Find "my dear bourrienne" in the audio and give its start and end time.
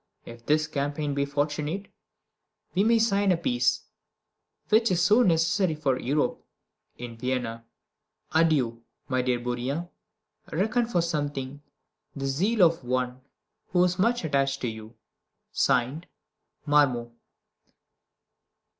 9.07-9.89